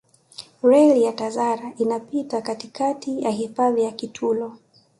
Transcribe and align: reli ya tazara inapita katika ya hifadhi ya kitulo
reli 0.63 1.03
ya 1.03 1.13
tazara 1.13 1.73
inapita 1.77 2.41
katika 2.41 2.95
ya 3.19 3.29
hifadhi 3.29 3.83
ya 3.83 3.91
kitulo 3.91 4.57